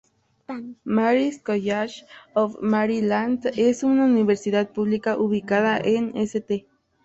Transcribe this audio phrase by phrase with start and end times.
[0.95, 2.05] Mary’s College
[2.35, 6.65] of Maryland es una universidad pública ubicada en St.